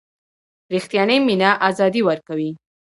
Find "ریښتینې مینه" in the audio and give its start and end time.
0.73-1.49